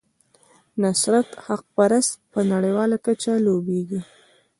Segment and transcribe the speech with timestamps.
[0.81, 4.01] نصرت حقپرست په نړیواله کچه لوبیږي.